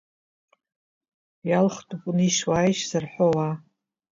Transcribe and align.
Иалхтәуп 1.49 2.03
унеишьуааишь 2.09 2.83
зарҳәо 2.89 3.25
ауаа. 3.27 3.53